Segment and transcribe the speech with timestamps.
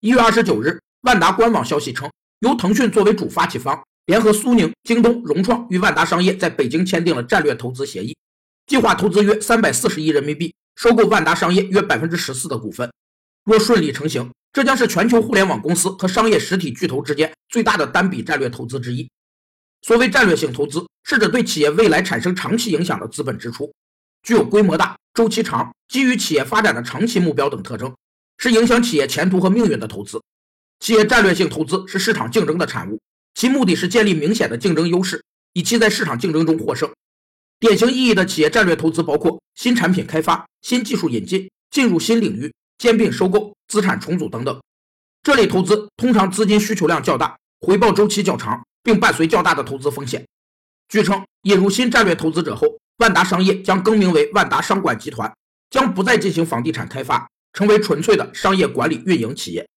[0.00, 2.08] 一月二十九日，万达官网消息称，
[2.38, 8.16] 由腾讯作为主发起方，联合苏宁、京东、融创与万达商业在北京签订了战略投资协议，
[8.68, 12.88] 计划投资约三百四十亿人民币，收购万达商业约百分之十四的股份。
[13.42, 19.10] 若顺利成行，这将是全球互联网公司和商业实体巨头之间最大的单笔战略投资之一。
[19.82, 23.74] 所谓战略性投资，是指对企业未来产生长期影响的资本支出，
[24.22, 27.92] 具有规模大、周期长、基于企业发展的长期目标等特征。
[28.38, 30.22] 是影响企业前途和命运的投资。
[30.80, 33.00] 企业战略性投资是市场竞争的产物，
[33.34, 35.22] 其目的是建立明显的竞争优势，
[35.52, 36.90] 以期在市场竞争中获胜。
[37.58, 44.60] 典型意义的企业战略投资包括新产品开发、新技术引进、进入新领域、兼并收购、资产重组等等。
[45.24, 50.24] 这类投资通常资金需求量较大，回报周期较长，并伴随较大的投资风险。
[50.88, 55.36] 据称，引入新战略投资者后，万达商业将更名为万达商管集团，
[55.68, 57.28] 将不再进行房地产开发。
[57.58, 59.68] 成为纯粹的商业管理运营企业。